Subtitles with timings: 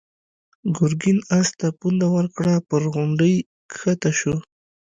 [0.75, 3.35] ګرګين آس ته پونده ورکړه، پر غونډۍ
[3.71, 4.35] کښته شو.